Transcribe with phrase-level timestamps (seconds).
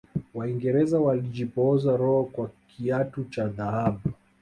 [0.37, 4.01] waingereza walijipoza roho kwa kiatu cha dhahabu